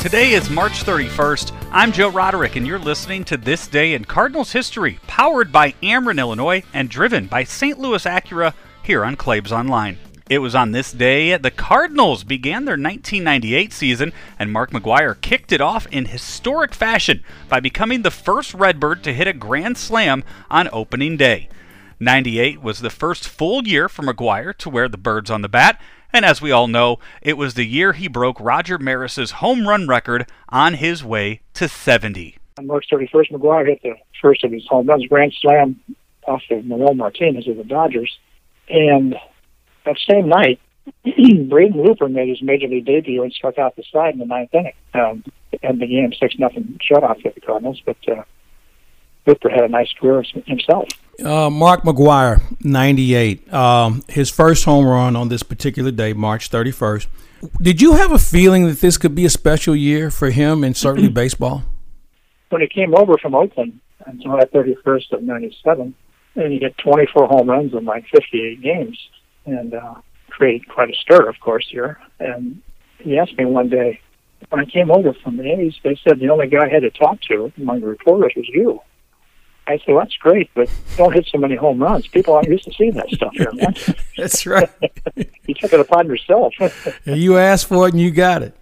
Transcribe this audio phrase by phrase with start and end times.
[0.00, 1.54] Today is March 31st.
[1.72, 6.18] I'm Joe Roderick, and you're listening to This Day in Cardinals History, powered by Ameren,
[6.18, 7.78] Illinois, and driven by St.
[7.78, 9.98] Louis Acura here on Claibs Online.
[10.30, 15.52] It was on this day the Cardinals began their 1998 season, and Mark McGwire kicked
[15.52, 20.24] it off in historic fashion by becoming the first Redbird to hit a grand slam
[20.50, 21.50] on opening day.
[22.02, 25.78] 98 was the first full year for McGwire to wear the birds on the bat,
[26.12, 29.86] and as we all know, it was the year he broke Roger Maris's home run
[29.86, 32.36] record on his way to 70.
[32.58, 35.80] On March 31st, McGwire hit the first of his home runs, grand slam
[36.26, 38.18] off of Manuel Martinez of the Dodgers.
[38.68, 39.16] And
[39.84, 40.60] that same night,
[41.04, 44.54] Braden Looper made his major league debut and struck out the side in the ninth
[44.54, 44.72] inning.
[44.94, 45.24] Um,
[45.62, 48.22] and the game six nothing shutout for the Cardinals, but uh,
[49.26, 50.88] Looper had a nice career himself.
[51.24, 53.52] Uh, Mark McGwire, 98.
[53.52, 57.06] Um, his first home run on this particular day, March 31st.
[57.60, 60.76] Did you have a feeling that this could be a special year for him and
[60.76, 61.64] certainly baseball?
[62.50, 65.94] When he came over from Oakland on July 31st of 97,
[66.36, 68.98] and he hit 24 home runs in like 58 games
[69.46, 69.94] and uh,
[70.28, 71.98] created quite a stir, of course, here.
[72.18, 72.62] And
[72.98, 74.00] he asked me one day,
[74.48, 76.90] when I came over from the A's, they said the only guy I had to
[76.90, 78.80] talk to among the reporters was you.
[79.70, 82.08] I said, well, that's great, but don't hit so many home runs.
[82.08, 83.52] People aren't used to seeing that stuff here.
[84.16, 84.68] That's right.
[85.46, 86.54] you took it upon yourself.
[87.04, 88.56] you asked for it and you got it.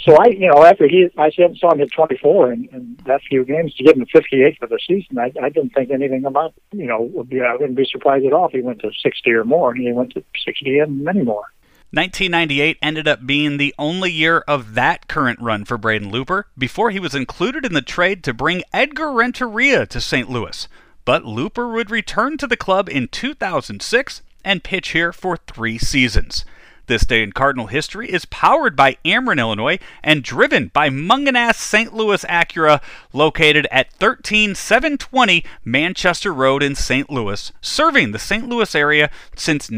[0.00, 3.44] So I, you know, after he, I saw him hit 24 in, in that few
[3.44, 5.18] games to give him 58 for the season.
[5.18, 7.40] I, I didn't think anything about, you know, would be.
[7.40, 9.72] I wouldn't be surprised at all if he went to 60 or more.
[9.72, 11.46] And he went to 60 and many more.
[11.92, 16.90] 1998 ended up being the only year of that current run for Braden Looper before
[16.90, 20.28] he was included in the trade to bring Edgar Renteria to St.
[20.28, 20.66] Louis.
[21.04, 26.44] But Looper would return to the club in 2006 and pitch here for three seasons.
[26.88, 31.92] This day in Cardinal history is powered by Ameren, Illinois, and driven by Mungenast St.
[31.92, 32.80] Louis Acura,
[33.12, 37.10] located at 13720 Manchester Road in St.
[37.10, 38.48] Louis, serving the St.
[38.48, 39.68] Louis area since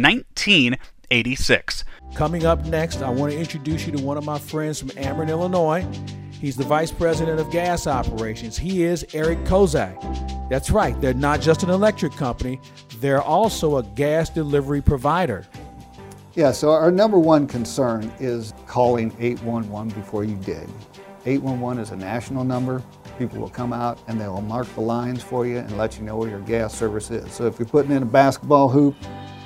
[1.10, 1.84] 1986.
[2.14, 5.30] Coming up next, I want to introduce you to one of my friends from Ameren,
[5.30, 5.86] Illinois.
[6.32, 8.58] He's the Vice President of Gas Operations.
[8.58, 9.98] He is Eric Kozak.
[10.50, 12.60] That's right, they're not just an electric company,
[13.00, 15.46] they're also a gas delivery provider.
[16.34, 20.68] Yeah, so our number one concern is calling 811 before you dig.
[21.24, 22.82] 811 is a national number.
[23.18, 26.04] People will come out and they will mark the lines for you and let you
[26.04, 27.32] know where your gas service is.
[27.32, 28.94] So if you're putting in a basketball hoop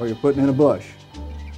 [0.00, 0.86] or you're putting in a bush,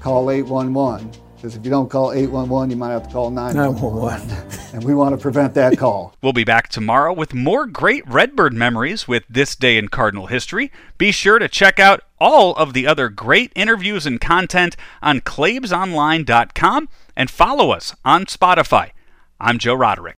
[0.05, 4.31] call 811 because if you don't call 811, you might have to call 911.
[4.75, 6.15] and we want to prevent that call.
[6.23, 10.71] we'll be back tomorrow with more great Redbird memories with This Day in Cardinal History.
[10.99, 16.89] Be sure to check out all of the other great interviews and content on claibsonline.com
[17.17, 18.91] and follow us on Spotify.
[19.41, 20.13] I'm Joe Roderick.